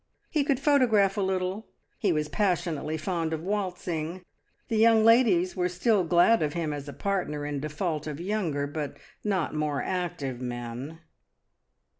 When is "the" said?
4.67-4.77